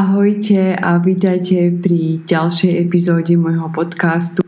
Ahojte 0.00 0.80
a 0.80 0.96
vítajte 0.96 1.76
pri 1.76 2.24
ďalšej 2.24 2.72
epizóde 2.88 3.36
môjho 3.36 3.68
podcastu. 3.68 4.40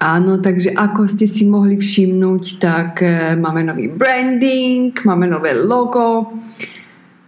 Áno, 0.00 0.40
takže 0.40 0.72
ako 0.72 1.04
ste 1.04 1.28
si 1.28 1.44
mohli 1.44 1.76
všimnúť, 1.76 2.44
tak 2.56 3.04
e, 3.04 3.36
máme 3.36 3.68
nový 3.68 3.92
branding, 3.92 4.96
máme 5.04 5.28
nové 5.28 5.52
logo. 5.52 6.32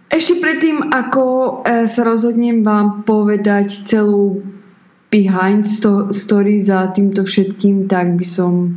Ešte 0.09 0.41
predtým, 0.41 0.89
ako 0.89 1.21
e, 1.61 1.85
sa 1.85 2.01
rozhodnem 2.01 2.65
vám 2.65 3.05
povedať 3.05 3.85
celú 3.85 4.41
behind 5.13 5.69
story 6.09 6.65
za 6.65 6.89
týmto 6.97 7.29
všetkým, 7.29 7.85
tak 7.85 8.17
by 8.17 8.25
som 8.25 8.73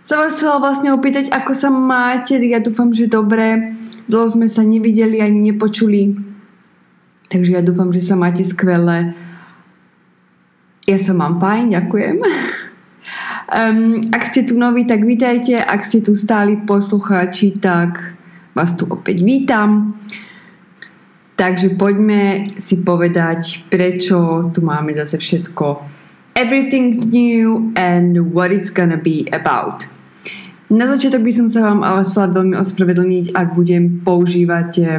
sa 0.00 0.16
vás 0.16 0.40
chcela 0.40 0.64
vlastne 0.64 0.96
opýtať, 0.96 1.28
ako 1.28 1.52
sa 1.52 1.68
máte. 1.68 2.40
Ja 2.40 2.56
dúfam, 2.56 2.88
že 2.96 3.04
dobre. 3.04 3.68
Dlho 4.08 4.32
sme 4.32 4.48
sa 4.48 4.64
nevideli 4.64 5.20
ani 5.20 5.52
nepočuli 5.52 6.35
Takže 7.36 7.52
ja 7.52 7.60
dúfam, 7.60 7.92
že 7.92 8.00
sa 8.00 8.16
máte 8.16 8.40
skvelé. 8.40 9.12
Ja 10.88 10.96
sa 10.96 11.12
mám 11.12 11.36
fajn, 11.36 11.76
ďakujem. 11.76 12.16
Um, 13.46 14.10
ak 14.10 14.34
ste 14.34 14.42
tu 14.42 14.58
noví, 14.58 14.90
tak 14.90 15.06
vítajte. 15.06 15.62
Ak 15.62 15.86
ste 15.86 16.02
tu 16.02 16.18
stáli 16.18 16.66
poslucháči, 16.66 17.54
tak 17.54 18.18
vás 18.58 18.74
tu 18.74 18.90
opäť 18.90 19.22
vítam. 19.22 19.94
Takže 21.38 21.78
poďme 21.78 22.50
si 22.58 22.82
povedať, 22.82 23.70
prečo 23.70 24.50
tu 24.50 24.66
máme 24.66 24.98
zase 24.98 25.22
všetko. 25.22 25.78
Everything 26.34 27.06
new 27.06 27.70
and 27.78 28.34
what 28.34 28.50
it's 28.50 28.74
gonna 28.74 28.98
be 28.98 29.30
about. 29.30 29.86
Na 30.66 30.90
začiatok 30.90 31.22
by 31.22 31.30
som 31.30 31.46
sa 31.46 31.62
vám 31.62 31.86
ale 31.86 32.02
chcela 32.02 32.26
veľmi 32.34 32.58
ospravedlniť, 32.58 33.38
ak 33.38 33.54
budem 33.54 34.02
používať 34.02 34.98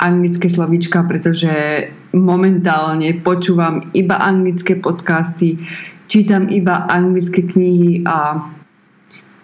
anglické 0.00 0.48
slovíčka, 0.48 1.04
pretože 1.04 1.52
momentálne 2.16 3.12
počúvam 3.20 3.92
iba 3.92 4.16
anglické 4.16 4.80
podcasty, 4.80 5.60
čítam 6.08 6.48
iba 6.48 6.88
anglické 6.88 7.44
knihy 7.44 8.08
a, 8.08 8.40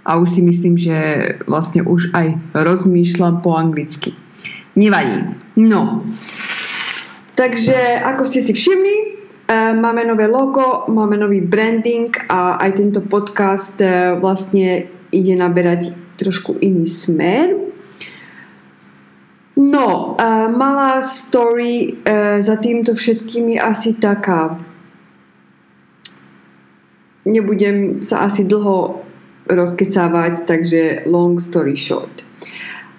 a 0.09 0.11
už 0.17 0.41
si 0.41 0.41
myslím, 0.41 0.81
že 0.81 0.97
vlastne 1.45 1.85
už 1.85 2.17
aj 2.17 2.41
rozmýšľam 2.57 3.45
po 3.45 3.53
anglicky. 3.53 4.17
Nevadí. 4.73 5.37
No. 5.61 6.01
Takže 7.37 8.09
ako 8.09 8.25
ste 8.25 8.41
si 8.41 8.57
všimli, 8.57 8.97
e, 8.97 9.05
máme 9.77 10.09
nové 10.09 10.33
logo, 10.33 10.89
máme 10.89 11.21
nový 11.21 11.45
branding 11.45 12.09
a 12.33 12.57
aj 12.57 12.71
tento 12.81 13.01
podcast 13.05 13.77
e, 13.85 14.17
vlastne 14.17 14.98
ide 15.13 15.35
naberať 15.37 15.95
trošku 16.19 16.59
iný 16.61 16.85
smer. 16.87 17.55
No, 19.59 20.15
uh, 20.15 20.47
malá 20.55 21.03
story 21.03 21.99
uh, 22.07 22.39
za 22.39 22.57
týmto 22.63 22.95
všetkým 22.95 23.55
je 23.55 23.59
asi 23.59 23.91
taká. 23.99 24.55
Nebudem 27.27 28.01
sa 28.01 28.25
asi 28.25 28.47
dlho 28.47 29.03
rozkecávať, 29.51 30.47
takže 30.47 31.03
long 31.11 31.43
story 31.43 31.75
short. 31.75 32.23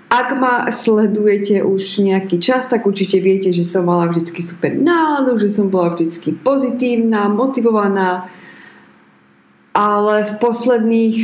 Ak 0.10 0.34
ma 0.42 0.66
sledujete 0.74 1.62
už 1.62 2.02
nejaký 2.02 2.42
čas, 2.42 2.66
tak 2.66 2.90
určite 2.90 3.22
viete, 3.22 3.54
že 3.54 3.62
som 3.62 3.86
mala 3.86 4.10
vždy 4.10 4.42
super 4.42 4.74
náladu, 4.74 5.38
že 5.38 5.54
som 5.54 5.70
bola 5.70 5.94
vždy 5.94 6.34
pozitívna, 6.42 7.30
motivovaná, 7.30 8.26
ale 9.78 10.26
v 10.26 10.34
posledných 10.42 11.18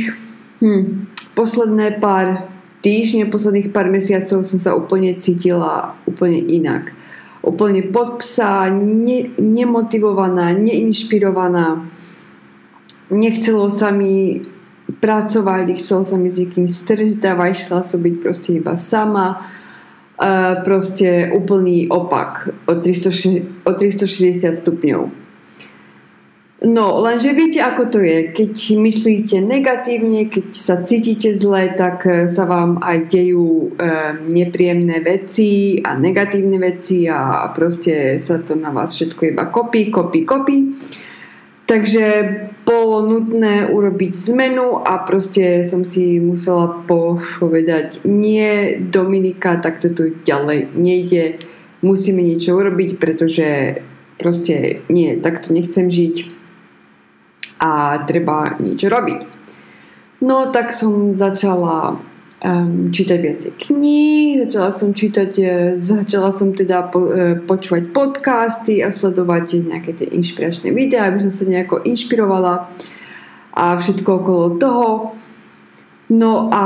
Hm. 0.66 1.06
Posledné 1.38 2.02
pár 2.02 2.50
týždne, 2.82 3.30
posledných 3.30 3.70
pár 3.70 3.86
mesiacov 3.86 4.42
som 4.42 4.58
sa 4.58 4.74
úplne 4.74 5.14
cítila 5.14 5.94
úplne 6.10 6.42
inak. 6.42 6.90
Úplne 7.46 7.94
pod 7.94 8.18
psa, 8.18 8.66
ne, 8.74 9.30
nemotivovaná, 9.38 10.50
neinšpirovaná. 10.58 11.86
Nechcelo 13.14 13.70
sa 13.70 13.94
mi 13.94 14.42
pracovať, 14.98 15.62
nechcelo 15.70 16.02
sa 16.02 16.18
mi 16.18 16.26
s 16.26 16.42
niekým 16.42 16.66
stretávať, 16.66 17.62
chcela 17.62 17.86
som 17.86 18.02
byť 18.02 18.14
proste 18.18 18.58
iba 18.58 18.74
sama. 18.74 19.46
Uh, 20.16 20.64
proste 20.64 21.28
úplný 21.28 21.92
opak 21.92 22.48
o, 22.64 22.72
300, 22.72 23.68
o 23.68 23.70
360 23.70 24.64
stupňov. 24.64 25.25
No, 26.56 27.04
lenže 27.04 27.36
viete, 27.36 27.60
ako 27.60 27.92
to 27.92 27.98
je. 28.00 28.32
Keď 28.32 28.80
myslíte 28.80 29.36
negatívne, 29.44 30.24
keď 30.32 30.56
sa 30.56 30.80
cítite 30.80 31.36
zle, 31.36 31.76
tak 31.76 32.08
e, 32.08 32.24
sa 32.24 32.48
vám 32.48 32.80
aj 32.80 33.12
dejú 33.12 33.76
e, 33.76 33.84
nepríjemné 34.32 35.04
veci 35.04 35.76
a 35.84 36.00
negatívne 36.00 36.56
veci 36.56 37.04
a, 37.12 37.44
proste 37.52 38.16
sa 38.16 38.40
to 38.40 38.56
na 38.56 38.72
vás 38.72 38.96
všetko 38.96 39.36
iba 39.36 39.52
kopí, 39.52 39.92
kopí, 39.92 40.24
kopí. 40.24 40.72
Takže 41.68 42.04
bolo 42.64 43.04
nutné 43.04 43.68
urobiť 43.68 44.16
zmenu 44.32 44.80
a 44.80 45.04
proste 45.04 45.60
som 45.60 45.84
si 45.84 46.16
musela 46.24 46.72
povedať 46.88 48.00
nie, 48.08 48.80
Dominika, 48.80 49.60
takto 49.60 49.92
tu 49.92 50.16
ďalej 50.24 50.72
nejde, 50.72 51.42
musíme 51.84 52.24
niečo 52.24 52.56
urobiť, 52.56 52.96
pretože 52.96 53.46
proste 54.16 54.80
nie, 54.88 55.20
takto 55.20 55.52
nechcem 55.52 55.90
žiť 55.90 56.35
a 57.60 58.02
treba 58.04 58.56
niečo 58.60 58.92
robiť. 58.92 59.20
No 60.24 60.48
tak 60.48 60.72
som 60.72 61.12
začala 61.12 62.00
um, 62.40 62.88
čítať 62.88 63.18
viacej 63.20 63.52
kníh, 63.68 64.44
začala 64.48 64.70
som 64.72 64.96
čítať, 64.96 65.30
e, 65.40 65.52
začala 65.76 66.32
som 66.32 66.56
teda 66.56 66.88
po, 66.88 67.04
uh, 67.04 67.36
počúvať 67.44 67.92
podcasty 67.92 68.80
a 68.80 68.88
sledovať 68.88 69.60
nejaké 69.64 69.92
tie 69.92 70.08
inšpiračné 70.08 70.72
videá, 70.72 71.08
aby 71.08 71.28
som 71.28 71.32
sa 71.32 71.44
nejako 71.44 71.84
inšpirovala 71.84 72.72
a 73.56 73.64
všetko 73.76 74.08
okolo 74.08 74.46
toho. 74.56 74.88
No 76.12 76.48
a 76.52 76.64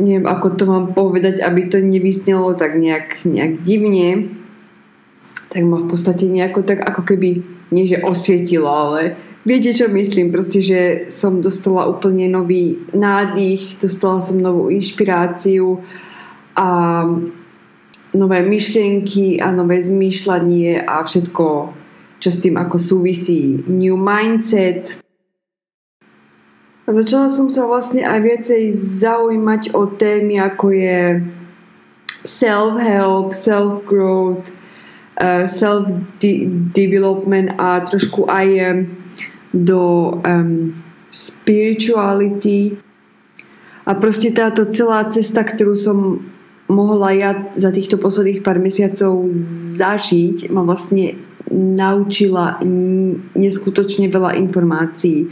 neviem, 0.00 0.26
ako 0.26 0.56
to 0.56 0.64
mám 0.64 0.96
povedať, 0.96 1.44
aby 1.44 1.68
to 1.68 1.78
nevysnelo 1.78 2.56
tak 2.56 2.74
nejak, 2.74 3.22
nejak 3.28 3.60
divne, 3.62 4.32
tak 5.50 5.66
ma 5.66 5.82
v 5.82 5.86
podstate 5.90 6.30
nejako 6.30 6.62
tak 6.62 6.80
ako 6.80 7.04
keby, 7.04 7.42
nie 7.74 7.84
že 7.84 8.00
osvietilo, 8.00 8.70
ale 8.70 9.18
Viete, 9.40 9.72
čo 9.72 9.88
myslím? 9.88 10.28
Proste, 10.28 10.60
že 10.60 11.08
som 11.08 11.40
dostala 11.40 11.88
úplne 11.88 12.28
nový 12.28 12.76
nádych, 12.92 13.80
dostala 13.80 14.20
som 14.20 14.36
novú 14.36 14.68
inšpiráciu 14.68 15.80
a 16.52 16.68
nové 18.12 18.38
myšlienky 18.44 19.40
a 19.40 19.48
nové 19.48 19.80
zmýšľanie 19.80 20.84
a 20.84 21.00
všetko, 21.00 21.46
čo 22.20 22.28
s 22.28 22.42
tým 22.44 22.60
ako 22.60 22.76
súvisí. 22.76 23.64
New 23.64 23.96
mindset. 23.96 25.00
A 26.84 26.92
začala 26.92 27.32
som 27.32 27.48
sa 27.48 27.64
vlastne 27.64 28.04
aj 28.04 28.20
viacej 28.20 28.76
zaujímať 28.76 29.72
o 29.72 29.88
témy, 29.88 30.36
ako 30.36 30.66
je 30.68 31.00
self-help, 32.28 33.32
self-growth, 33.32 34.52
self-development 35.20 37.60
a 37.60 37.84
trošku 37.84 38.24
aj 38.24 38.48
do 39.52 40.16
um, 40.24 40.72
spirituality 41.10 42.78
a 43.84 43.98
proste 43.98 44.30
táto 44.30 44.70
celá 44.70 45.10
cesta, 45.10 45.42
ktorú 45.42 45.74
som 45.74 46.22
mohla 46.70 47.10
ja 47.10 47.30
za 47.58 47.74
týchto 47.74 47.98
posledných 47.98 48.46
pár 48.46 48.62
mesiacov 48.62 49.26
zažiť, 49.74 50.54
ma 50.54 50.62
vlastne 50.62 51.18
naučila 51.50 52.62
neskutočne 53.34 54.06
veľa 54.06 54.38
informácií. 54.38 55.26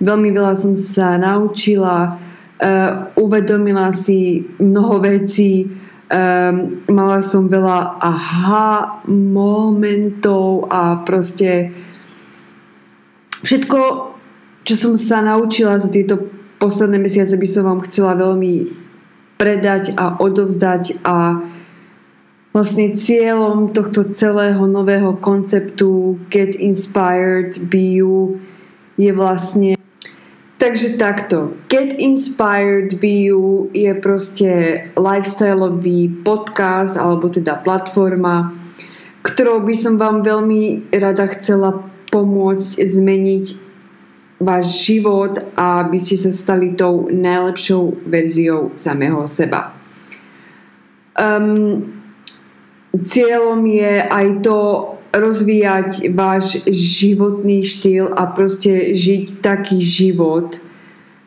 Veľmi 0.00 0.32
veľa 0.32 0.56
som 0.56 0.72
sa 0.72 1.20
naučila, 1.20 2.16
uh, 2.16 3.12
uvedomila 3.20 3.92
si 3.92 4.48
mnoho 4.56 5.04
vecí, 5.04 5.68
um, 6.14 6.86
mala 6.86 7.18
som 7.26 7.50
veľa 7.50 7.98
aha 7.98 9.02
momentov 9.10 10.70
a 10.70 11.02
proste 11.02 11.74
Všetko, 13.44 13.80
čo 14.64 14.74
som 14.80 14.96
sa 14.96 15.20
naučila 15.20 15.76
za 15.76 15.92
tieto 15.92 16.16
posledné 16.56 16.96
mesiace, 16.96 17.36
by 17.36 17.44
som 17.44 17.68
vám 17.68 17.84
chcela 17.84 18.16
veľmi 18.16 18.72
predať 19.36 19.92
a 20.00 20.16
odovzdať 20.16 21.04
a 21.04 21.44
vlastne 22.56 22.96
cieľom 22.96 23.76
tohto 23.76 24.08
celého 24.16 24.64
nového 24.64 25.20
konceptu 25.20 26.16
Get 26.32 26.56
Inspired, 26.56 27.60
Be 27.68 28.00
You 28.00 28.40
je 28.96 29.12
vlastne 29.12 29.76
Takže 30.64 30.96
takto. 30.96 31.52
Get 31.68 32.00
Inspired 32.00 32.96
Be 32.96 33.28
You 33.28 33.68
je 33.76 33.92
proste 34.00 34.48
lifestyleový 34.96 36.24
podcast 36.24 36.96
alebo 36.96 37.28
teda 37.28 37.60
platforma, 37.60 38.56
ktorou 39.28 39.60
by 39.60 39.76
som 39.76 40.00
vám 40.00 40.24
veľmi 40.24 40.88
rada 40.88 41.28
chcela 41.36 41.84
pomôcť 42.08 42.80
zmeniť 42.80 43.44
váš 44.40 44.88
život 44.88 45.36
a 45.52 45.84
aby 45.84 46.00
ste 46.00 46.16
sa 46.16 46.32
stali 46.32 46.72
tou 46.72 47.12
najlepšou 47.12 48.08
verziou 48.08 48.72
samého 48.72 49.20
seba. 49.28 49.76
Um, 51.12 51.92
cieľom 53.04 53.60
je 53.68 54.00
aj 54.00 54.26
to 54.40 54.56
rozvíjať 55.14 56.10
váš 56.10 56.66
životný 56.66 57.62
štýl 57.62 58.10
a 58.10 58.26
proste 58.34 58.92
žiť 58.92 59.38
taký 59.38 59.78
život, 59.78 60.58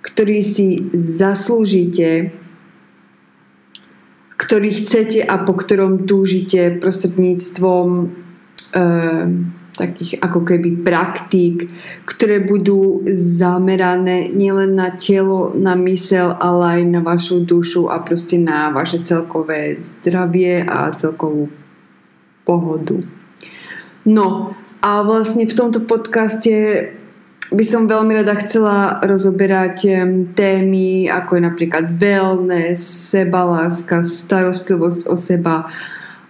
ktorý 0.03 0.43
si 0.43 0.91
zaslúžite, 0.91 2.35
ktorý 4.35 4.69
chcete 4.75 5.23
a 5.23 5.39
po 5.41 5.55
ktorom 5.55 6.03
túžite 6.03 6.77
prostredníctvom 6.77 7.87
e, 7.97 8.05
takých 9.77 10.17
ako 10.19 10.39
keby 10.41 10.81
praktík, 10.81 11.69
ktoré 12.03 12.41
budú 12.41 13.05
zamerané 13.13 14.27
nielen 14.33 14.73
na 14.73 14.89
telo, 14.97 15.53
na 15.53 15.77
mysel, 15.85 16.33
ale 16.33 16.81
aj 16.81 16.83
na 16.89 17.01
vašu 17.05 17.45
dušu 17.45 17.87
a 17.87 18.01
proste 18.01 18.41
na 18.41 18.73
vaše 18.73 18.99
celkové 19.05 19.77
zdravie 19.77 20.65
a 20.65 20.89
celkovú 20.97 21.53
pohodu. 22.41 23.16
No 24.07 24.55
a 24.79 25.03
vlastne 25.03 25.43
v 25.43 25.57
tomto 25.57 25.83
podcaste 25.83 26.87
by 27.51 27.63
som 27.63 27.91
veľmi 27.91 28.23
rada 28.23 28.39
chcela 28.39 29.03
rozoberať 29.03 30.07
témy 30.31 31.11
ako 31.11 31.31
je 31.35 31.41
napríklad 31.43 31.85
wellness, 31.95 32.79
sebaláska, 33.11 34.03
starostlivosť 34.03 35.11
o 35.11 35.15
seba, 35.19 35.67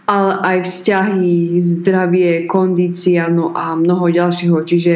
ale 0.10 0.34
aj 0.42 0.58
vzťahy, 0.66 1.62
zdravie, 1.62 2.50
kondícia, 2.50 3.30
no 3.30 3.54
a 3.54 3.78
mnoho 3.78 4.10
ďalšieho. 4.10 4.58
Čiže 4.62 4.94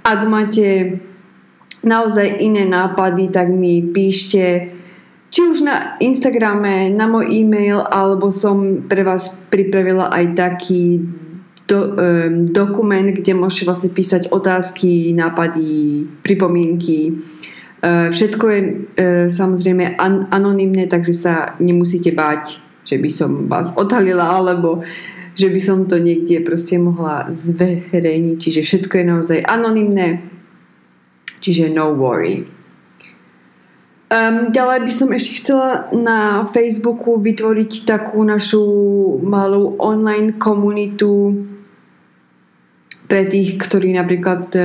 ak 0.00 0.20
máte 0.28 1.00
naozaj 1.84 2.40
iné 2.40 2.64
nápady, 2.64 3.28
tak 3.28 3.52
mi 3.52 3.84
píšte 3.92 4.72
či 5.32 5.40
už 5.48 5.64
na 5.64 5.96
Instagrame, 5.96 6.92
na 6.92 7.08
môj 7.08 7.32
e-mail, 7.32 7.80
alebo 7.80 8.28
som 8.28 8.84
pre 8.84 9.00
vás 9.00 9.32
pripravila 9.48 10.12
aj 10.12 10.24
taký 10.36 11.00
do, 11.72 11.80
um, 11.96 12.44
dokument, 12.44 13.08
kde 13.08 13.32
môžete 13.32 13.64
vlastne 13.64 13.88
písať 13.88 14.28
otázky, 14.28 15.16
nápady, 15.16 16.04
pripomienky. 16.20 17.16
Uh, 17.80 18.12
všetko 18.12 18.44
je 18.52 18.60
uh, 18.60 18.74
samozrejme 19.32 19.96
an- 19.96 20.28
anonymné, 20.28 20.84
takže 20.84 21.16
sa 21.16 21.34
nemusíte 21.56 22.12
báť, 22.12 22.60
že 22.84 23.00
by 23.00 23.08
som 23.08 23.30
vás 23.48 23.72
odhalila, 23.72 24.36
alebo 24.36 24.84
že 25.32 25.48
by 25.48 25.60
som 25.64 25.88
to 25.88 25.96
niekde 25.96 26.44
proste 26.44 26.76
mohla 26.76 27.32
zverejniť. 27.32 28.36
Čiže 28.36 28.60
všetko 28.60 28.94
je 29.00 29.04
naozaj 29.08 29.38
anonymné, 29.48 30.20
čiže 31.40 31.72
no 31.72 31.96
worry. 31.96 32.44
Um, 34.12 34.52
ďalej 34.52 34.84
by 34.84 34.92
som 34.92 35.08
ešte 35.08 35.40
chcela 35.40 35.88
na 35.96 36.44
Facebooku 36.44 37.16
vytvoriť 37.16 37.88
takú 37.88 38.20
našu 38.20 38.60
malú 39.24 39.72
online 39.80 40.36
komunitu 40.36 41.32
pre 43.12 43.28
tých, 43.28 43.60
ktorí 43.60 43.92
napríklad 43.92 44.48
e, 44.56 44.60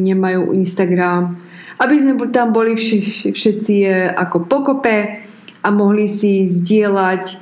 nemajú 0.00 0.56
Instagram, 0.56 1.36
aby 1.76 1.94
sme 2.00 2.16
tam 2.32 2.56
boli 2.56 2.72
vš- 2.72 3.36
všetci 3.36 3.74
e, 3.84 4.08
ako 4.16 4.48
pokope 4.48 5.20
a 5.60 5.68
mohli 5.68 6.08
si 6.08 6.48
zdieľať 6.48 7.24
e, 7.28 7.36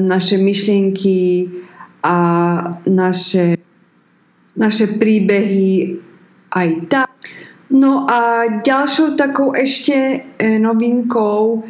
naše 0.00 0.40
myšlienky 0.40 1.52
a 2.00 2.16
naše, 2.88 3.60
naše 4.56 4.96
príbehy 4.96 6.00
aj 6.48 6.68
tak. 6.88 7.12
No 7.68 8.08
a 8.08 8.48
ďalšou 8.64 9.12
takou 9.12 9.52
ešte 9.52 10.24
novinkou 10.40 11.60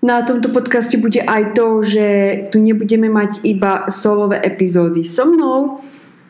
na 0.00 0.24
tomto 0.24 0.48
podcaste 0.48 0.96
bude 0.96 1.20
aj 1.24 1.56
to, 1.56 1.84
že 1.84 2.06
tu 2.52 2.60
nebudeme 2.60 3.08
mať 3.12 3.44
iba 3.44 3.88
solové 3.88 4.40
epizódy 4.44 5.04
so 5.04 5.24
mnou, 5.28 5.80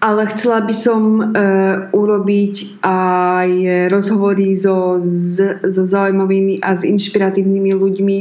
ale 0.04 0.28
chcela 0.28 0.60
by 0.60 0.74
som 0.76 1.02
uh, 1.16 1.88
urobiť 1.96 2.84
aj 2.84 3.50
rozhovory 3.88 4.52
so, 4.52 5.00
z, 5.00 5.64
so 5.64 5.88
zaujímavými 5.88 6.60
a 6.60 6.76
s 6.76 6.84
inšpiratívnymi 6.84 7.72
ľuďmi, 7.72 8.16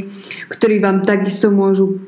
ktorí 0.48 0.80
vám 0.80 1.04
takisto 1.04 1.52
môžu 1.52 2.00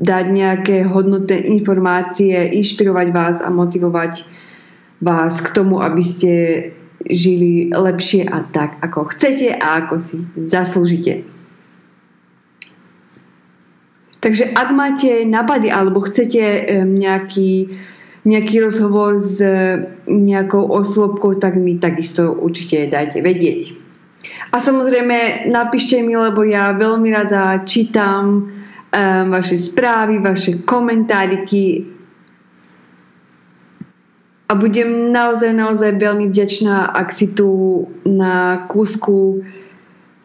dať 0.00 0.24
nejaké 0.32 0.88
hodnotné 0.88 1.44
informácie, 1.52 2.32
inšpirovať 2.56 3.08
vás 3.12 3.36
a 3.44 3.52
motivovať 3.52 4.24
vás 5.04 5.44
k 5.44 5.48
tomu, 5.52 5.84
aby 5.84 6.00
ste 6.00 6.32
žili 7.04 7.68
lepšie 7.68 8.24
a 8.24 8.40
tak, 8.48 8.80
ako 8.80 9.12
chcete 9.12 9.60
a 9.60 9.84
ako 9.84 9.94
si 10.00 10.16
zaslúžite. 10.40 11.39
Takže 14.30 14.54
ak 14.54 14.70
máte 14.70 15.26
napady 15.26 15.74
alebo 15.74 16.06
chcete 16.06 16.70
nejaký, 16.86 17.66
nejaký 18.22 18.56
rozhovor 18.62 19.18
s 19.18 19.42
nejakou 20.06 20.70
osôbkou, 20.70 21.34
tak 21.34 21.58
mi 21.58 21.82
takisto 21.82 22.30
určite 22.38 22.86
dajte 22.86 23.26
vedieť. 23.26 23.74
A 24.54 24.62
samozrejme 24.62 25.50
napíšte 25.50 25.98
mi, 25.98 26.14
lebo 26.14 26.46
ja 26.46 26.70
veľmi 26.70 27.10
rada 27.10 27.58
čítam 27.66 28.54
vaše 29.34 29.58
správy, 29.58 30.22
vaše 30.22 30.62
komentáriky 30.62 31.90
a 34.46 34.54
budem 34.54 35.10
naozaj, 35.10 35.50
naozaj 35.50 35.98
veľmi 35.98 36.30
vďačná, 36.30 36.86
ak 36.86 37.10
si 37.10 37.34
tu 37.34 37.50
na 38.06 38.62
kúsku 38.70 39.42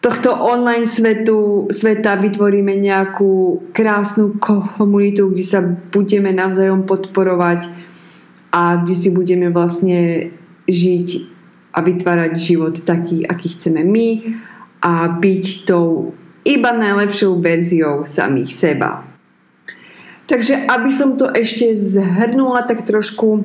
tohto 0.06 0.38
online 0.38 0.86
svetu, 0.86 1.66
sveta 1.74 2.14
vytvoríme 2.22 2.78
nejakú 2.78 3.66
krásnu 3.74 4.38
komunitu, 4.38 5.34
kde 5.34 5.42
sa 5.42 5.66
budeme 5.66 6.30
navzájom 6.30 6.86
podporovať 6.86 7.66
a 8.54 8.86
kde 8.86 8.94
si 8.94 9.10
budeme 9.10 9.50
vlastne 9.50 10.30
žiť 10.70 11.08
a 11.74 11.82
vytvárať 11.82 12.32
život 12.38 12.86
taký, 12.86 13.26
aký 13.26 13.58
chceme 13.58 13.82
my 13.82 14.38
a 14.86 15.10
byť 15.10 15.46
tou 15.66 16.14
iba 16.46 16.70
najlepšou 16.70 17.42
verziou 17.42 18.06
samých 18.06 18.54
seba. 18.54 19.02
Takže 20.30 20.70
aby 20.70 20.90
som 20.94 21.18
to 21.18 21.34
ešte 21.34 21.74
zhrnula 21.74 22.62
tak 22.70 22.86
trošku, 22.86 23.42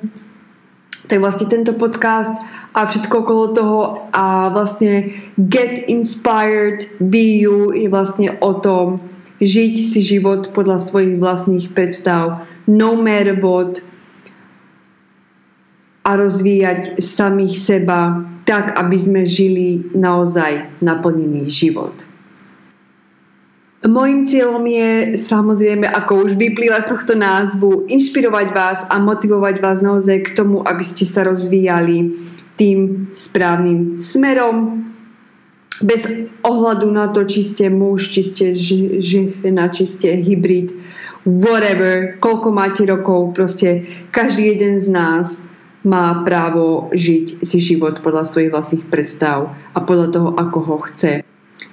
tak 1.10 1.18
vlastne 1.18 1.50
tento 1.50 1.74
podcast 1.74 2.38
a 2.70 2.86
všetko 2.86 3.26
okolo 3.26 3.44
toho 3.50 3.81
a 4.14 4.55
vlastne 4.55 5.10
get 5.34 5.90
inspired, 5.90 6.86
be 7.02 7.43
you 7.43 7.74
je 7.74 7.90
vlastne 7.90 8.38
o 8.38 8.55
tom 8.55 9.02
žiť 9.43 9.74
si 9.74 10.00
život 10.06 10.55
podľa 10.55 10.79
svojich 10.79 11.19
vlastných 11.19 11.74
predstav 11.74 12.46
no 12.70 12.94
matter 12.94 13.34
what 13.43 13.82
a 16.06 16.10
rozvíjať 16.14 17.02
samých 17.02 17.55
seba 17.58 18.22
tak, 18.46 18.74
aby 18.79 18.96
sme 18.98 19.22
žili 19.26 19.90
naozaj 19.94 20.82
naplnený 20.82 21.50
život. 21.50 22.09
Mojím 23.81 24.29
cieľom 24.29 24.60
je 24.69 25.17
samozrejme, 25.17 25.89
ako 25.89 26.29
už 26.29 26.37
vyplýva 26.37 26.84
z 26.84 26.93
tohto 26.93 27.17
názvu, 27.17 27.89
inšpirovať 27.89 28.46
vás 28.53 28.84
a 28.84 29.01
motivovať 29.01 29.56
vás 29.56 29.81
naozaj 29.81 30.20
k 30.20 30.37
tomu, 30.37 30.60
aby 30.60 30.84
ste 30.84 31.08
sa 31.08 31.25
rozvíjali 31.25 32.13
tým 32.60 33.08
správnym 33.17 33.96
smerom, 33.96 34.84
bez 35.81 36.05
ohľadu 36.44 36.93
na 36.93 37.08
to, 37.08 37.25
či 37.25 37.41
ste 37.41 37.72
muž, 37.72 38.13
či 38.13 38.20
ste 38.20 38.44
žena, 39.01 39.72
či 39.72 39.89
ste 39.89 40.13
hybrid, 40.20 40.77
whatever, 41.25 42.20
koľko 42.20 42.53
máte 42.53 42.84
rokov, 42.84 43.32
proste 43.32 43.89
každý 44.13 44.60
jeden 44.60 44.77
z 44.77 44.93
nás 44.93 45.41
má 45.89 46.20
právo 46.20 46.93
žiť 46.93 47.41
si 47.41 47.56
život 47.65 48.05
podľa 48.05 48.29
svojich 48.29 48.53
vlastných 48.53 48.84
predstav 48.93 49.56
a 49.72 49.79
podľa 49.81 50.08
toho, 50.13 50.29
ako 50.37 50.58
ho 50.69 50.77
chce 50.84 51.25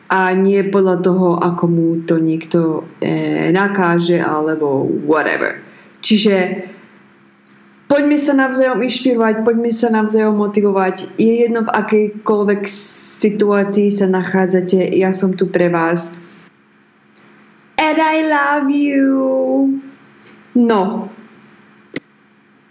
a 0.08 0.32
nie 0.32 0.64
podľa 0.64 1.04
toho, 1.04 1.36
ako 1.36 1.66
mu 1.68 1.88
to 2.08 2.16
niekto 2.20 2.88
e, 3.04 3.52
nakáže 3.52 4.24
alebo 4.24 4.88
whatever. 5.04 5.60
Čiže 6.00 6.64
poďme 7.92 8.16
sa 8.16 8.32
navzájom 8.32 8.80
inšpirovať, 8.88 9.44
poďme 9.44 9.72
sa 9.76 9.92
navzájom 9.92 10.40
motivovať. 10.40 11.20
Je 11.20 11.44
jedno 11.44 11.68
v 11.68 11.74
akejkoľvek 11.76 12.62
situácii 13.20 13.92
sa 13.92 14.08
nachádzate, 14.08 14.96
ja 14.96 15.12
som 15.12 15.36
tu 15.36 15.52
pre 15.52 15.68
vás. 15.68 16.16
And 17.76 18.00
I 18.00 18.24
love 18.26 18.72
you. 18.72 19.12
No, 20.56 21.12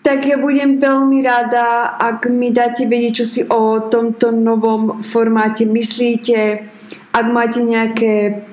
tak 0.06 0.22
ja 0.22 0.38
budem 0.38 0.78
veľmi 0.78 1.18
rada, 1.26 1.98
ak 1.98 2.30
mi 2.30 2.54
dáte 2.54 2.86
vedieť, 2.86 3.12
čo 3.18 3.26
si 3.26 3.42
o 3.42 3.82
tomto 3.90 4.30
novom 4.30 5.02
formáte 5.02 5.66
myslíte 5.66 6.70
ak 7.16 7.26
máte 7.32 7.64
nejaké 7.64 8.44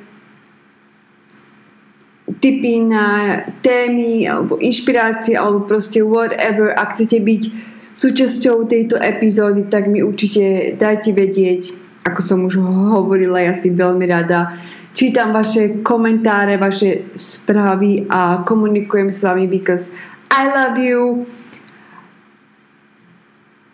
typy 2.40 2.80
na 2.88 3.40
témy 3.60 4.24
alebo 4.24 4.56
inšpirácie 4.56 5.36
alebo 5.36 5.68
proste 5.68 6.00
whatever, 6.00 6.72
ak 6.72 6.96
chcete 6.96 7.20
byť 7.20 7.44
súčasťou 7.92 8.64
tejto 8.64 8.96
epizódy, 8.96 9.68
tak 9.68 9.92
mi 9.92 10.00
určite 10.00 10.74
dajte 10.80 11.12
vedieť, 11.12 11.76
ako 12.08 12.20
som 12.24 12.40
už 12.48 12.64
hovorila, 12.64 13.44
ja 13.44 13.54
si 13.54 13.68
veľmi 13.68 14.08
rada 14.08 14.56
čítam 14.96 15.36
vaše 15.36 15.84
komentáre, 15.84 16.56
vaše 16.56 17.12
správy 17.12 18.08
a 18.08 18.48
komunikujem 18.48 19.12
s 19.12 19.28
vami 19.28 19.52
because 19.52 19.92
I 20.32 20.48
love 20.48 20.80
you 20.80 21.28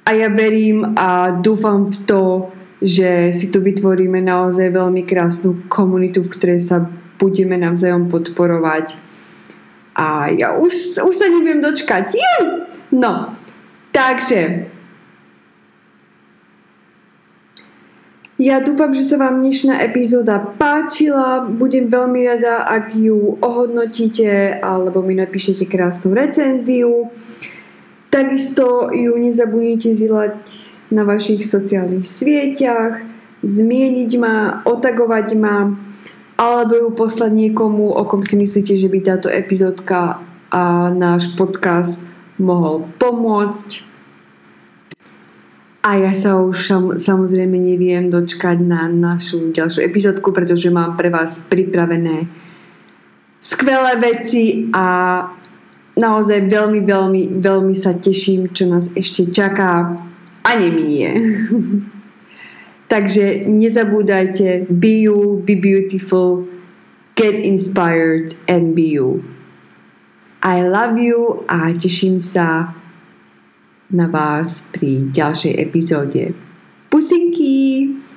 a 0.09 0.17
ja 0.17 0.29
verím 0.33 0.97
a 0.97 1.37
dúfam 1.37 1.85
v 1.85 1.95
to, 2.09 2.23
že 2.81 3.29
si 3.29 3.53
tu 3.53 3.61
vytvoríme 3.61 4.17
naozaj 4.25 4.73
veľmi 4.73 5.05
krásnu 5.05 5.69
komunitu, 5.69 6.25
v 6.25 6.33
ktorej 6.33 6.65
sa 6.65 6.89
budeme 7.21 7.53
navzájom 7.61 8.09
podporovať. 8.09 8.97
A 9.93 10.33
ja 10.33 10.57
už, 10.57 10.97
už 10.97 11.13
sa 11.13 11.29
neviem 11.29 11.61
dočkať. 11.61 12.17
No, 12.89 13.37
takže 13.93 14.65
Ja 18.39 18.63
dúfam, 18.63 18.95
že 18.95 19.03
sa 19.03 19.19
vám 19.19 19.43
dnešná 19.43 19.83
epizóda 19.83 20.39
páčila. 20.39 21.43
Budem 21.43 21.91
veľmi 21.91 22.23
rada, 22.23 22.63
ak 22.63 22.95
ju 22.95 23.35
ohodnotíte 23.43 24.63
alebo 24.63 25.03
mi 25.03 25.19
napíšete 25.19 25.67
krásnu 25.67 26.15
recenziu. 26.15 27.11
Takisto 28.09 28.89
ju 28.89 29.13
nezabudnite 29.17 29.93
zilať 29.93 30.41
na 30.89 31.05
vašich 31.05 31.45
sociálnych 31.45 32.05
sieťach, 32.05 33.05
zmieniť 33.45 34.11
ma, 34.17 34.65
otagovať 34.65 35.27
ma 35.37 35.77
alebo 36.39 36.73
ju 36.79 36.89
poslať 36.95 37.35
niekomu, 37.35 37.91
o 37.91 38.03
kom 38.07 38.23
si 38.23 38.39
myslíte, 38.39 38.79
že 38.79 38.87
by 38.87 38.99
táto 39.03 39.27
epizódka 39.27 40.23
a 40.49 40.87
náš 40.89 41.35
podcast 41.35 41.99
mohol 42.39 42.87
pomôcť. 42.95 43.85
A 45.83 45.99
ja 45.99 46.11
sa 46.15 46.39
už 46.39 46.57
samozrejme 46.95 47.59
neviem 47.59 48.07
dočkať 48.07 48.59
na 48.63 48.87
našu 48.87 49.51
ďalšiu 49.51 49.83
epizódku, 49.83 50.31
pretože 50.31 50.71
mám 50.71 50.95
pre 50.95 51.11
vás 51.11 51.43
pripravené 51.43 52.27
skvelé 53.39 53.95
veci 53.99 54.67
a 54.75 54.87
naozaj 55.99 56.47
veľmi, 56.47 56.81
veľmi, 56.87 57.21
veľmi 57.43 57.75
sa 57.75 57.93
teším, 57.99 58.55
čo 58.55 58.71
nás 58.71 58.87
ešte 58.95 59.27
čaká 59.27 59.99
a 60.41 60.49
neminie. 60.55 61.11
Takže 62.91 63.45
nezabúdajte, 63.45 64.65
be 64.71 65.05
you, 65.05 65.43
be 65.45 65.53
beautiful, 65.53 66.49
get 67.13 67.37
inspired 67.37 68.33
and 68.49 68.73
be 68.73 68.97
you. 68.97 69.21
I 70.41 70.63
love 70.65 70.97
you 70.97 71.43
a 71.51 71.75
teším 71.75 72.17
sa 72.23 72.73
na 73.91 74.07
vás 74.07 74.65
pri 74.71 75.11
ďalšej 75.11 75.53
epizóde. 75.59 76.33
Pusinky! 76.89 78.08